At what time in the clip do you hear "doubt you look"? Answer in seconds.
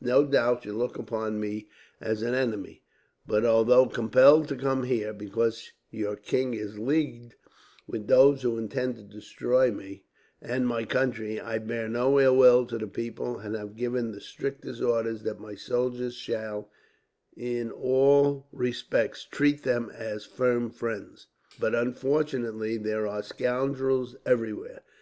0.24-0.96